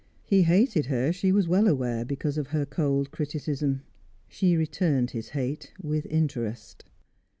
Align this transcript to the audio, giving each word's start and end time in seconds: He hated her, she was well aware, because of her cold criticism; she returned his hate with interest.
He 0.23 0.41
hated 0.41 0.87
her, 0.87 1.13
she 1.13 1.31
was 1.31 1.47
well 1.47 1.67
aware, 1.67 2.03
because 2.03 2.35
of 2.39 2.47
her 2.47 2.65
cold 2.65 3.11
criticism; 3.11 3.83
she 4.27 4.57
returned 4.57 5.11
his 5.11 5.29
hate 5.29 5.73
with 5.79 6.07
interest. 6.07 6.85